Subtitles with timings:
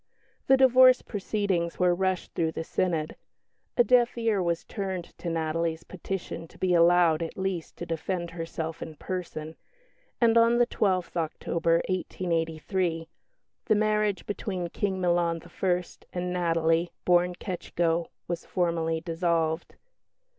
[0.47, 3.15] The divorce proceedings were rushed through the Synod.
[3.77, 8.31] A deaf ear was turned to Natalie's petition to be allowed, at least, to defend
[8.31, 9.55] herself in person;
[10.19, 13.07] and on the 12th October, 1888,
[13.65, 15.83] the "marriage between King Milan I.
[16.13, 19.75] and Natalie, born Ketschko," was formally dissolved.